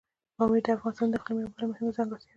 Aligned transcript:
پامیر 0.37 0.63
د 0.65 0.67
افغانستان 0.77 1.07
د 1.09 1.15
اقلیم 1.19 1.37
یوه 1.41 1.51
بله 1.55 1.65
مهمه 1.71 1.91
ځانګړتیا 1.97 2.23
ده. 2.25 2.29